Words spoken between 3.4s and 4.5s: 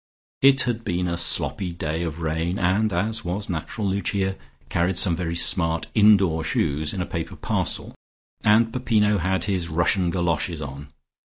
natural, Lucia